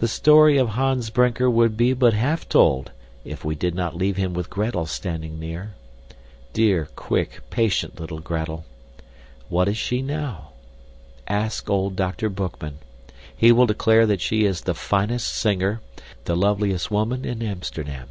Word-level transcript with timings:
The 0.00 0.08
story 0.08 0.58
of 0.58 0.68
Hans 0.68 1.08
Brinker 1.08 1.48
would 1.48 1.74
be 1.74 1.94
but 1.94 2.12
half 2.12 2.46
told 2.46 2.92
if 3.24 3.46
we 3.46 3.54
did 3.54 3.74
not 3.74 3.96
leave 3.96 4.18
him 4.18 4.34
with 4.34 4.50
Gretel 4.50 4.84
standing 4.84 5.40
near. 5.40 5.72
Dear, 6.52 6.90
quick, 6.94 7.40
patient 7.48 7.98
little 7.98 8.18
Gretel! 8.20 8.66
What 9.48 9.66
is 9.66 9.78
she 9.78 10.02
now? 10.02 10.50
Ask 11.26 11.70
old 11.70 11.96
Dr. 11.96 12.28
Boekman, 12.28 12.80
he 13.34 13.50
will 13.50 13.64
declare 13.64 14.04
that 14.04 14.20
she 14.20 14.44
is 14.44 14.60
the 14.60 14.74
finest 14.74 15.28
singer, 15.32 15.80
the 16.26 16.36
loveliest 16.36 16.90
woman 16.90 17.24
in 17.24 17.42
Amsterdam. 17.42 18.10